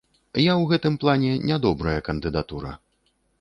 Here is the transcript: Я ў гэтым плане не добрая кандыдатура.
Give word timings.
Я 0.43 0.53
ў 0.61 0.71
гэтым 0.71 0.95
плане 1.03 1.35
не 1.51 1.59
добрая 1.67 1.95
кандыдатура. 2.09 2.73